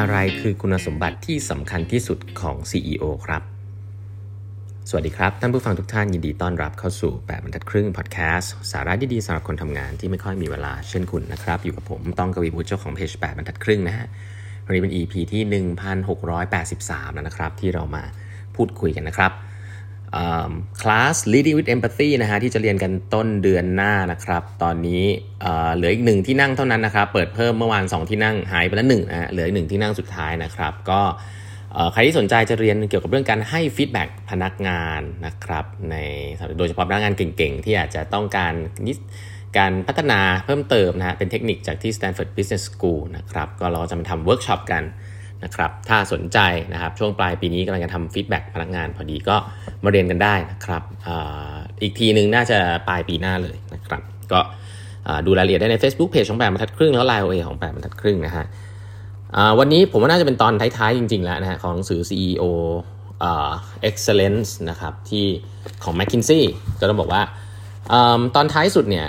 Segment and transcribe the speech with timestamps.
[0.00, 3.42] อะไรคือคุณสมบัติที่สำคัญที่สุดของ CEO ครับ
[4.88, 14.06] สวัสดีครับ ท่านผู้ฟังทุกท่านยินดีต้อนรับเข้าสู่ 8บรรทัดครึ่งพอดแคสต์สาระดีๆสำหรับคนทำงานที่ไม่ค่อยมีเวลาเช่นคุณนะครับ อยู่กับผมต้องกวีบุตรเจ้าของเพจ8บรรทัดครึ่งนะฮะ
[14.64, 15.42] วันนี้เป็น EP ที่
[16.48, 18.02] 1683 แล้วนะครับ ที่เรามา
[18.56, 19.32] พูดคุยกันนะครับ
[20.80, 25.04] คลาส leading with empathy นะฮะที่จะเรียนกันต้นเดือนหน้านะครับ ตอนนี้
[25.76, 31.00] เหลืออีกหนึ่งที่นั่งเท่านั้นนะครับ เปิดเพิ่มเมื่อวาน 2 ที่นั่งหายไปแล้วหนึ่งนะฮะเหลืออีกหนึ่งที่นั่งสุดท้ายนะครับ ก็
[31.92, 35.96] ใครที่สนใจจะเรียนเกี่ยวกับเรื่องการให้ feedback พนักงานนะครับ ใน
[36.58, 38.54] โดยเฉพาะพนักงานเก่งๆ ที่อาจจะต้องการ
[39.58, 44.82] การพัฒนาเพิ่มเติมนะฮะเป็นเทคนิคจากที่ Stanford Business School นะครับ ก็เราจะมาทำเวิร์กช็อปกัน
[45.44, 46.38] นะครับ ถ้าสนใจ
[46.72, 49.36] นะครับช่วงปลายปีนี้กำลังจะทำ feedback พนักงานพอดีก็
[49.86, 51.10] มาเรียนกันได้นะครับอ
[51.82, 52.58] อีกทีหนึ่งน่าจะ
[52.88, 54.40] ปลายปีหน้าเลยนะครับ ก็
[55.26, 58.46] ดูรายละเอียดได้ใน Facebook Page ของแปดบรรทัดครึ่งแล้วไลน์โอเอของแปดบรรทัดครึ่งนะฮะ
[59.58, 62.44] วันนี้ผมว่าน่าจะเป็นตอนท้ายๆจริง ๆ แล้วนะฮะของหนังสือ CEO
[63.88, 65.24] Excellence นะครับที่
[65.84, 66.42] ของ McKinsey
[66.80, 67.22] ก็ต้องบอกว่า
[68.34, 69.06] ตอนท้ายสุดเนี่ย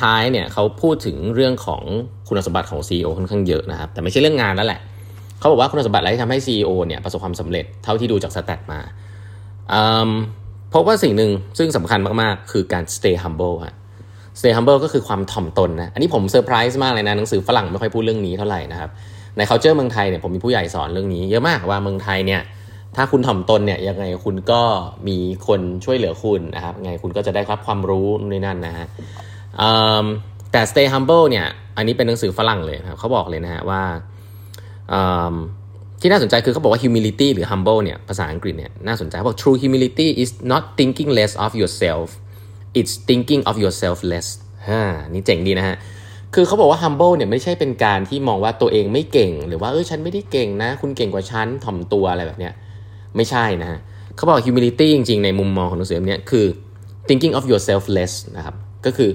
[0.00, 1.82] ท้ายๆเนี่ยเขาพูดถึงเรื่องของ
[2.28, 4.80] คุณสมบัติของ CEO ค่อนข้างเยอะนะครับ แต่ไม่ใช่เรื่องงานแล้วแหละ
[5.38, 8.80] เขาบอกว่าคุณสมบัติอะไรที่ทำให้ CEO เนี่ยประสบความสำเร็จเท่าที่ดูจากสแตทมา
[10.74, 13.74] พบว่าสิ่งหนึ่งซึ่งสำคัญมากๆ คือการ stay humble ฮะ
[14.38, 18.90] stay humble ก็คือความถ่อมตนนะ อันนี้ผมเซอร์ไพรส์มากเลยนะ หนังสือฝรั่งไม่ค่อยพูดเรื่องนี้เท่าไหร่นะครับ
[19.36, 22.42] ใน culture เมืองไทยเนี่ยผมมีผู้ใหญ่สอนเรื่องนี้ เยอะมากว่าเมืองไทยเนี่ย
[22.96, 24.62] ถ้าคุณถ่อมตนเนี่ยยังไงคุณก็
[25.08, 25.16] มี
[25.46, 28.86] คนช่วยเหลือคุณนะครับไงคุณก็จะได้รับความรู้ในนั่นนะฮะ
[30.52, 33.82] แต่ stay humble เนี่ยอันนี้เป็นหนังสือฝรั่งเลยครับเขาบอกเลยนะฮะว่า
[36.00, 42.06] ที่น่าสนใจคือเขาบอกว่า humility หรือ humble เนี่ยภาษาอังกฤษเนี่ยน่าสนใจบอก true humility is not thinking less of yourself
[42.78, 44.28] it's thinking of yourself less
[44.68, 44.82] ฮ่า
[45.12, 45.76] นี่เจ๋งดีนะฮะ
[46.34, 52.52] คือเขาบอกว่า humble เนี่ยไม่ใช่เป็นการที่มองว่าตัวเองไม่เก่ง หรือว่าเออฉันไม่ได้เก่งนะ คุณเก่งกว่าฉันถ่อมตัวอะไรแบบเนี้ย
[53.16, 53.78] ไม่ใช่นะฮะ
[54.16, 56.46] เขาบอก humility จริงๆ ในมุมมองของหนังสือเนี้ยคือ
[57.08, 58.54] thinking of yourself less นะครับ
[58.86, 59.10] ก็คือ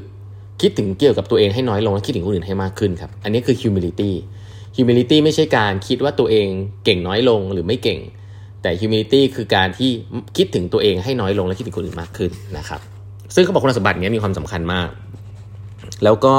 [0.61, 4.11] คิดถึงเกี่ยวกับตัวเองให้น้อยลงและคิดถึงคนอื่นให้มากขึ้นครับ อันนี้คือ humility
[4.77, 6.47] humility ไม่ใช่การคิดว่าตัวเอง
[6.85, 7.99] เก่งน้อยลงหรือไม่เก่ง
[8.61, 9.89] แต่ humility คือการที่
[10.37, 12.79] คิดถึงตัวเองให้น้อยลงและคิดถึงคนอื่นมากขึ้นนะครับ
[13.35, 14.89] ซึ่งเขาบอกคุณสมบัตินี้มีความสำคัญมาก
[16.03, 16.35] แล้วก็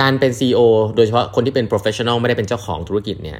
[0.00, 0.60] การเป็น CEO
[0.96, 3.38] โดยเฉพาะคนที่เป็น professional ไม่ได้เป็นเจ้าของธุรกิจเนี่ย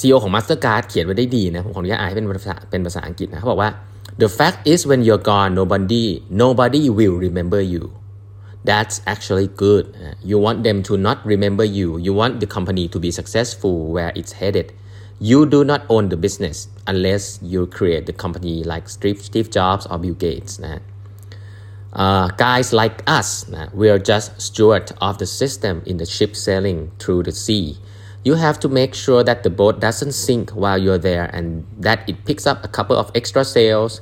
[0.00, 3.70] ซีอีโอของ Mastercard เขียนไว้ได้ดีนะ ผมขออนุญาตอ่านให้เป็นภาษาเป็นภาษาอังกฤษนะเขาบอกว่า
[4.22, 6.04] the fact is when you're gone nobody
[6.42, 7.84] nobody will remember you
[8.64, 9.94] that's actually good.
[10.22, 11.98] You want them to not remember you.
[11.98, 14.72] You want the company to be successful where it's headed.
[15.20, 19.98] You do not own the business unless you create the company like Steve Jobs or
[19.98, 20.60] Bill Gates.
[21.92, 27.22] Uh, guys like us, we're just steward of the system in the ship sailing through
[27.22, 27.78] the sea.
[28.24, 32.08] You have to make sure that the boat doesn't sink while you're there and that
[32.08, 34.00] it picks up a couple of extra sails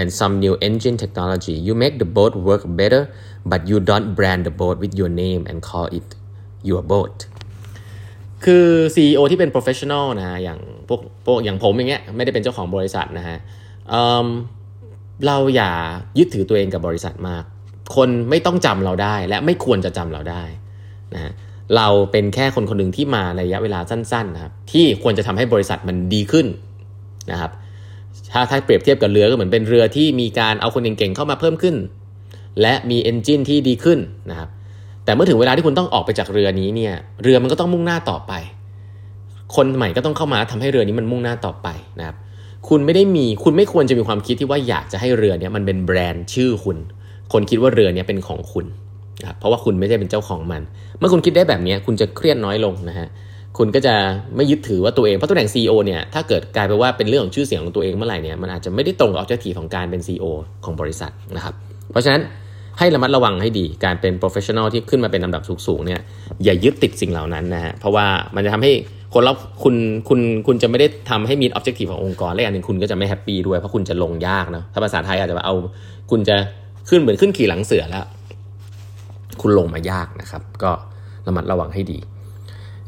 [0.00, 1.54] and some new engine technology.
[1.66, 3.02] You make the boat work better
[3.50, 6.06] but you don't brand the boat with your name and call it
[6.68, 7.16] your boat
[8.44, 10.58] คือ CEO ที่เป็น professional นะฮะอย่าง
[10.88, 13.38] พวกพวกอย่างผมอย่างเงี้ยไม่ได้เป็นเจ้าของบริษัทนะฮะ
[13.90, 15.70] เเราอย่า
[16.18, 17.44] ยึดถือตัวเองกับบริษัทมาก
[17.96, 20.42] คนไม่ต้องจำเราได้และไม่ควรจะจำเราได้
[21.14, 21.32] นะฮะ
[21.76, 26.46] เราเป็นแค่คนคนหนึ่งที่มาในระยะเวลาสั้นๆนะครับที่ควรจะทำให้บริษัทมันดีขึ้น
[27.30, 27.50] นะครับ
[28.32, 31.76] ถ้าถ้าเปรียบเทียบกับเรือก็เหมือนเป็นเรือที่มีการเอาคนเก่งๆเข้ามาเพิ่มขึ้น
[32.60, 33.98] และมีเอนจินที่ดีขึ้น
[34.30, 34.48] นะครับ
[35.04, 38.32] แต่เมื่อถึงเวลาที่คุณต้องออกไปจากเรือนี้เนี่ยเรือมันก็ต้องมุ่งหน้าต่อไป
[39.56, 42.16] คนใหม่ก็ต้องเข้ามาทำให้เรือนี้มันมุ่งหน้าต่อไปนะครับ
[42.68, 46.76] คุณไม่ได้มีคุณไม่ควรจะมีความคิดที่ว่าอยากจะให้เรือเนี้ยมันเป็นแบรนด์ชื่อคุณ
[47.32, 48.66] คนคิดว่าเรือเนี้ยเป็นของคุณ
[49.20, 50.62] นะครับเพราะว่าคุณไม่ได้เป็นเจ้าของมัน
[50.98, 53.08] เมื่อคุณคิดได้แบบนี้คุณจะเครียดน้อยลงนะฮะ
[53.58, 53.94] คุณก็จะ
[54.36, 60.24] ไม่ยึดถือว่าตัวเองเพราะตำแหน่ง CEO เนี่ยถ้าเกิดกลายไปว่าเป็นเรื่องของชื่อเสียงของตัวเองเมื่อไหร่เนี่ยมันอาจจะไม่ได้ตรงกับออบเจกตีของการเป็น CEO
[60.64, 61.54] ของบริษัทนะครับ
[61.90, 62.22] เพราะฉะนั้น
[62.78, 66.00] ให้ระมัดระวังให้ดีการเป็น professional ที่ขึ้นมาเป็นลำดับสูงๆเนี่ย
[66.44, 68.72] อย่ายึดติดสิ่งเหล่านั้นนะฮะเพราะว่ามันจะทำให้
[69.14, 69.74] คนรอบคุณ
[70.08, 75.54] คุณคุณจะไม่ได้ทำให้มี objective ขององค์กรและอย่างหนึ่งคุณก็จะไม่แฮปปี้ด้วยเพราะคุณจะลงยากนะถ้าภาษาไทยอาจจะเอา
[76.10, 76.36] คุณจะ
[76.88, 78.04] ขึ้นเหมือนขึ้นขี่หลังเสือแล้ว
[79.40, 80.70] คุณลงมายากนะครับ ก็
[81.26, 81.98] ระมัดระวังให้ดี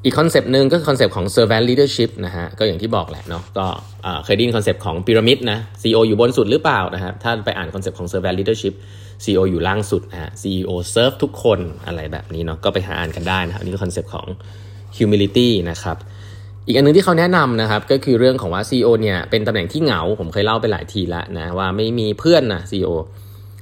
[0.04, 3.66] อีก concept หนึ่งก็คือ concept ของ servant leadership นะฮะ ก็อย่างที่บอกแหละเนาะ ก็
[4.24, 8.74] เคยได้ยิน concept ของพีระมิดนะ CEO อยู่บนสุดหรือเปล่านะฮะถ้าไปอ่านคอนเซปต์ของ servant leadership
[9.24, 14.26] CEO อยู่ล่างสุดนะฮะ CEO serve ทุกคนอะไรแบบนี้เนาะ ก็ไปหาอ่านกันได้นะครับนี่คือ concept ของ
[14.96, 15.96] humility นะครับ
[16.66, 22.90] อีกอันนึงที่เขาแนะนำนะครับ ก็คือเรื่องของว่า CEO เนี่ยเป็นตำแหน่งที่เหงา ผมเคยเล่าไปหลายทีแล้วนะว่าไม่มีเพื่อนนะ CEO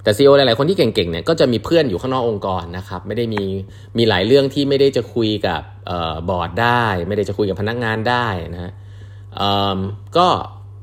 [0.03, 3.43] แต่ CEO หลาย ๆ คนที่เก่ง ๆ เนี่ยก็จะมีเพื่อนอยู่ข้างนอกองค์กรนะครับ ไม่ได้มี
[3.99, 5.61] มีหลายเรื่องที่ไม่ได้จะคุยกับ
[6.29, 8.73] บอร์ดได้ ไม่ได้จะคุยกับพนักงานได้นะฮะ
[10.17, 10.27] ก็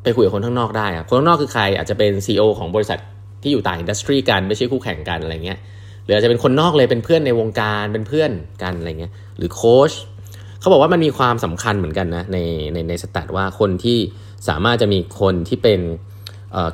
[0.04, 3.00] ไปคุยกับคนข้างนอกได้คนข้างนอกคือใครอาจจะเป็น CEO ของบริษัท
[3.44, 5.60] ที่อยู่ต่างอินดัสทรีกันไม่ใช่คู่แข่งกันอะไรเงี้ย
[6.04, 8.32] หรืออาจจะเป็นคนนอกเลยเป็นเพื่อนในวงการเป็นเพื่อน
[8.64, 9.92] กันอะไรเงี้ยหรือโค้ช
[10.60, 12.38] เขาบอกว่ามันมีความสำคัญเหมือนกันนะใน
[12.74, 13.98] ในในสแตทว่าคนที่
[14.48, 15.80] สามารถจะมีคนที่เป็น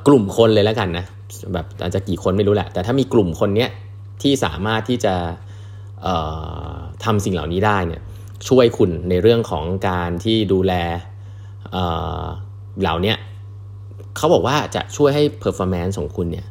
[0.07, 1.05] กลุ่มคนเลยแล้วกันนะ
[1.53, 3.69] แบบอาจจะกี่คนไม่รู้แหละ แต่ถ้ามีกลุ่มคนเนี้ย
[4.21, 5.15] ที่สามารถที่จะ
[7.05, 8.01] ทำสิ่งเหล่านี้ได้เนี่ย
[8.47, 10.73] ช่วยคุณในเรื่องของการที่ดูแล
[12.81, 13.13] เหล่านี้
[14.17, 16.45] เขาบอกว่าจะช่วยให้ performance ของคุณเนี่ย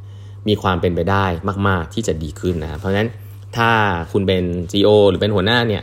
[0.48, 1.24] มีความเป็นไปได้
[1.68, 3.08] มาก ๆ ที่จะดีขึ้นนะเพราะฉะนั้น
[3.56, 3.70] ถ้า
[4.12, 5.82] คุณเป็น CEO หรือเป็นหัวหน้าเนี่ย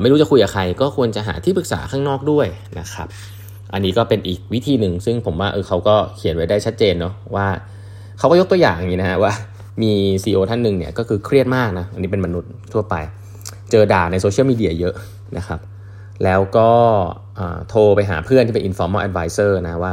[0.00, 2.46] ไม่รู้จะคุยกับใคร ก็ควรจะหาที่ปรึกษาข้างนอกด้วย
[2.78, 3.08] นะครับ
[3.72, 7.46] อันนี้ก็เป็นอีกวิธีหนึ่งซึ่งผมว่าเออเขาก็เขียนไว้ได้ชัดเจนเนาะว่า
[8.18, 9.32] เขาก็ยกตัวอย่างอย่างนี้นะฮะว่า
[9.82, 9.92] มี
[10.22, 12.94] CEO ท่านหนึ่งเนี่ยก็คือเครียดมากนะอันนี้เป็นมนุษย์ทั่วไป
[13.70, 14.94] เจอด่าในโซเชียลมีเดียเยอะ
[15.36, 15.60] นะครับ
[16.24, 16.68] แล้วก็
[17.68, 19.92] โทรไปหาเพื่อนที่เป็น informal advisor นะว่า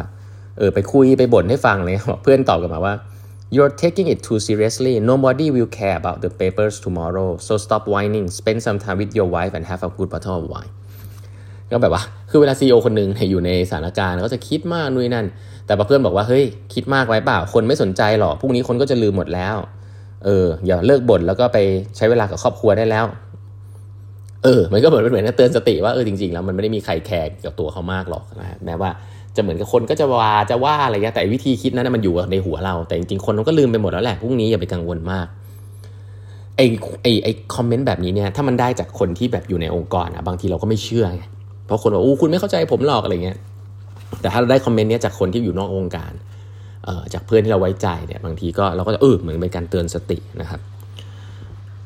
[0.58, 1.94] เออไปคุยไปบ่นให้ฟังเลย
[2.24, 2.94] เพื่อนตอบกลับมาว่า
[3.56, 8.26] you're taking it too seriously nobody will care about the papers tomorrow so stop whining
[8.40, 10.72] spend some time with your wife and have a good bottle of wine
[11.72, 15.26] ก็แบบว่า คือเวลา CEO คนหนึ่งอยู่ในสถานการณ์ก็จะคิดมากนู่นนั่น
[15.66, 19.56] แต่เพื่อนบอกว่าเฮ้ยคิดมากไว้เปล่า คนไม่สนใจหรอกพรุ่งนี้คนก็จะลืมหมดแล้ว
[20.26, 21.58] เอออย่าเลิกบ่นแล้วก็ไป
[21.98, 23.06] ใช้เวลากับครอบครัวได้แล้ว
[24.44, 28.90] เออ มันก็เหมือนเป็นเหมือนเตือนสติว่าเออจริงๆแล้วมันไม่ได้มีใครแคร์กับตัวเขามากหรอกนะแม้ว่า
[29.36, 35.28] จะเหมือนกับคนก็จะว่าจะว่าอะไรเงี้ยแต่วิธีคิดนั้นมันอยู่ในหัวเรา แต่จริงๆคนมันก็ลืมไปหมดแล้วแหละพรุ่งนี้อย่าไปกังวลมาก
[36.58, 36.62] ไอ
[37.04, 41.24] ไอไอคอมเมนต์แบบนี้เนี่ยถ้ามันได้จากคนที่แบบอยู่ในองค์กรอะบางทีเราก็ไม่เชื่อไง
[41.66, 43.38] เพราะคนบอกอู้คุณไม่เข้าใจผมหรอกอะไรเงี้ย
[44.22, 46.12] แต่ถ้าเราได้คอมเมนต์นี้จากคนที่อยู่นอกองค์การ
[47.14, 50.60] จากเพื่อนที่เราไว้ใจเนี่ยบางทีก็เราก็จะเออเหมือนเป็นการเตือนสตินะครับ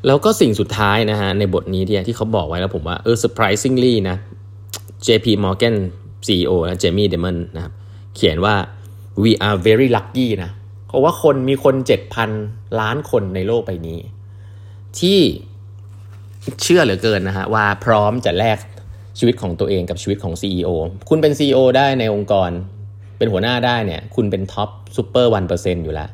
[0.07, 4.17] แล้วก็สิ่งสุดท้ายนะฮะในบทนี้ที่ที่เขาบอกไว้แล้วผมว่าเออ surprisingly นะ
[5.07, 5.75] JP Morgan
[6.27, 7.73] CEO นะ Jamie Dimon นะครับ
[8.15, 8.55] เขียนว่า
[9.23, 10.51] we are very lucky นะ
[10.87, 11.75] เพราะว่าคนมีคน
[12.27, 13.99] 7,000 ล้านคนในโลกใบนี้
[14.99, 15.19] ที่
[16.61, 18.57] เชื่อเหลือเกินนะฮะว่าพร้อมจะแลก
[19.19, 20.69] ชีวิตของตัวเองกับชีวิตของ CEO
[21.09, 22.49] คุณเป็น CEO ได้ในองค์กร
[23.17, 26.09] เป็นหัวหน้าได้เนี่ย คุณเป็นท็อปซูเปอร์วันเปอร์เซ็นต์อยู่แล้ว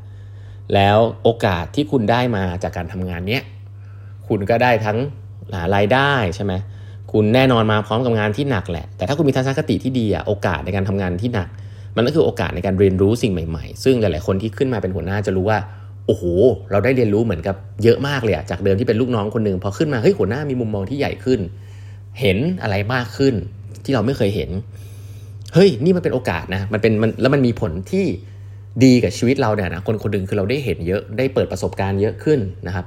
[0.74, 3.44] แล้วโอกาสที่คุณได้มาจากการทำงานเนี้ย
[4.28, 4.98] คุณก็ได้ทั้ง
[5.76, 6.54] รายได้ใช่ไหม
[7.12, 11.48] คุณแน่นอนมาพร้อมกับงานที่หนักแหละ แต่ถ้าคุณมีทัศนคติที่ดีอะโอกาสในการทำงานที่หนัก
[11.96, 15.60] มันก็คือโอกาสในการเรียนรู้สิ่งใหม่ๆ ซึ่งหลายๆคนที่ขึ้นมาเป็นหัวหน้าจะรู้ว่า
[16.08, 16.24] โอ้โห
[16.72, 21.40] เราได้เรียนรู้เหมือนกับเยอะมากเลยอะจากเดิมที่เป็นลูกน้องคนหนึ่งพอขึ้นมาเฮ้ยหัวหน้ามีมุมมองที่ใหญ่ขึ้น
[22.22, 23.36] เห็นอะไรมากขึ้น
[23.84, 24.50] ที่เราไม่เคยเห็น
[25.54, 28.06] เฮ้ย นี่มันเป็นโอกาสนะ มันเป็นมันแล้วมันมีผลที่
[28.84, 32.86] ดีกับชีวิตเราเนี่ยนะคนคนหนึ่งคือเราได้เห็นเยอะได้เปิดประสบการณ์เยอะขึ้นนะครับ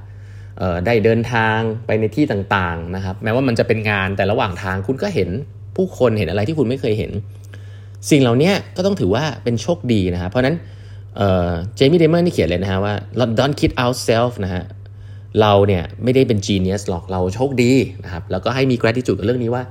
[0.87, 5.29] ได้เดินทางไปในที่ต่างๆนะครับ แม้ว่ามันจะเป็นงานแต่ระหว่างทางคุณก็เห็น
[5.77, 7.11] ผู้คนเห็นอะไรที่คุณไม่เคยเห็น
[8.11, 10.57] สิ่งเหล่านี้ก็ต้องถือว่าเป็นโชคดีนะครับเพราะนั้น
[11.77, 12.95] เจมี่เดเมอนนี่เขียนเลยนะฮะว่า
[13.39, 14.63] don't kid ourselves นะฮะ
[15.41, 17.73] เราเนี่ยไม่ได้เป็น genius หรอกเราโชคดี
[18.05, 19.63] นะครับแล้วก็ให้มี gratitude กับเรื่องนี้ว่า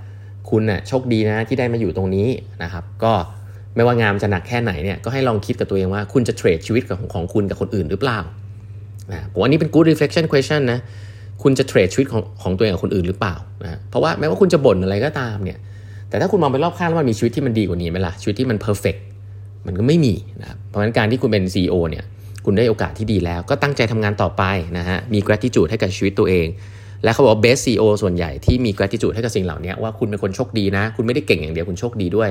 [0.49, 2.27] คุณน่ะโชคดีนะที่ได้มาอยู่ตรงนี้
[2.63, 3.13] นะครับ ก็
[3.75, 8.19] ไม่ว่างานจะหนักแค่ไหนเนี่ยก็ให้ลองคิดกับตัวเองว่าคุณจะเทรดชีวิตของของคุณกับคนอื่นหรือเปล่า
[9.11, 10.80] นะผมว่านี่เป็น good reflection question นะ
[11.44, 15.57] คุณจะเทรดชีวิตของของตัวเองกับคนอื่นหรือเปล่านะเพราะว่าแม้ว่าคุณจะบ่นอะไรก็ตามเนี่ย
[16.09, 18.99] แต่ถ้าคุณมองไปรอบข้างแล้วมันมีชีวิตที่มันดีกว่านี้ไหมล่ะชีวิตที่มัน perfect
[19.65, 22.06] มันก็ไม่มีนะเพราะฉะนั้นการที่คุณเป็น CEO เนี่ย
[22.49, 24.44] คุณได้โอกาสที่ดีแล้ว ก็ตั้งใจทำงานต่อไป
[24.77, 26.47] นะฮะมี gratitude ให้กับชีวิตตัวเอง
[27.04, 32.30] และเขาบอกว่า best CEO ส่วนใหญ่ที่มี gratitude ให้กับสิ่งเหล่านี้ว่าคุณเป็นคนโชคดีนะ คุณไม่ได้เก่งอย่างเดียวคุณโชคดีด้วย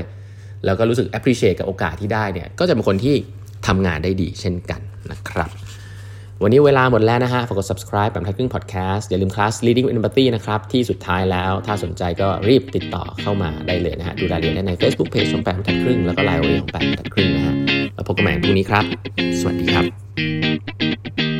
[0.64, 3.14] แล้วก็รู้สึก appreciate กับโอกาสที่ได้เนี่ยก็จะเป็นคนที่
[3.66, 4.80] ทำงานได้ดีเช่นกัน
[5.10, 5.50] นะครับ
[6.42, 15.98] วันนี้เวลาหมดแล้วนะฮะ ฝากกด subscribe แบบทักครึ่ง podcast อย่าลืมคลาส leading with empathy นะครับ ที่สุดท้ายแล้ว ถ้าสนใจก็รีบติดต่อเข้ามาได้เลยนะฮะ ดูรายละเอียดได้ใน Facebook page ของแปมทักครึ่ง
[16.06, 17.54] แล้วก็ไลน์ของแปมทักครึ่งนะฮะ
[17.94, 18.84] แล้วพบกันใหม่พรุ่งนี้ครับ
[19.40, 21.35] สวัสดีครับ thank you